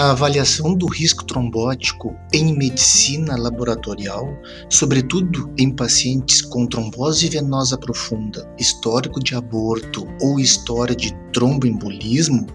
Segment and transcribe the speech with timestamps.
[0.00, 4.34] A avaliação do risco trombótico em medicina laboratorial,
[4.70, 12.46] sobretudo em pacientes com trombose venosa profunda, histórico de aborto ou história de tromboembolismo,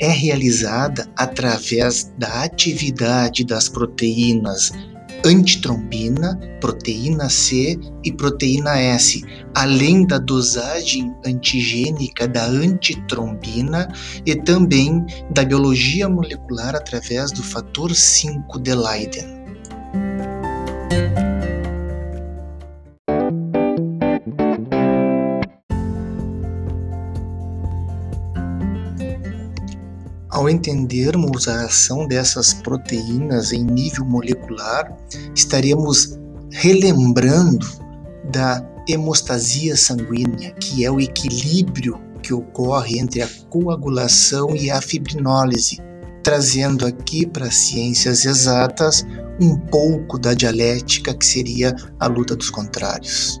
[0.00, 4.72] é realizada através da atividade das proteínas
[5.24, 9.22] antitrombina, proteína C e proteína S,
[9.54, 13.92] além da dosagem antigênica da antitrombina
[14.24, 19.40] e também da biologia molecular através do fator 5 de Leiden.
[30.40, 34.90] Ao entendermos a ação dessas proteínas em nível molecular,
[35.36, 36.18] estaremos
[36.50, 37.66] relembrando
[38.32, 45.78] da hemostasia sanguínea, que é o equilíbrio que ocorre entre a coagulação e a fibrinólise,
[46.22, 49.04] trazendo aqui para ciências exatas
[49.38, 53.38] um pouco da dialética que seria a luta dos contrários.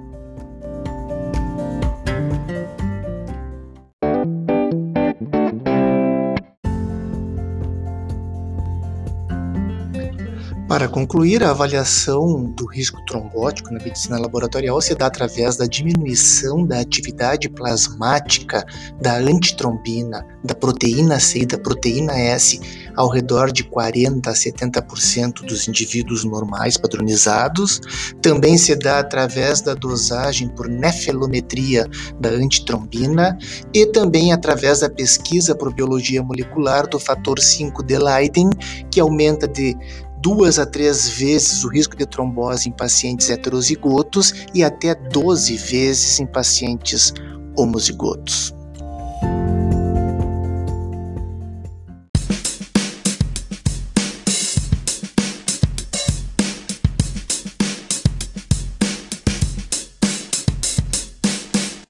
[10.70, 16.64] Para concluir, a avaliação do risco trombótico na medicina laboratorial se dá através da diminuição
[16.64, 18.64] da atividade plasmática
[19.00, 22.60] da antitrombina, da proteína C e da proteína S
[22.94, 27.80] ao redor de 40 a 70% dos indivíduos normais padronizados.
[28.22, 31.84] Também se dá através da dosagem por nefelometria
[32.20, 33.36] da antitrombina
[33.74, 38.50] e também através da pesquisa por biologia molecular do fator 5 de Leiden,
[38.88, 39.76] que aumenta de
[40.20, 46.20] duas a três vezes o risco de trombose em pacientes heterozigotos e até 12 vezes
[46.20, 47.12] em pacientes
[47.56, 48.54] homozigotos.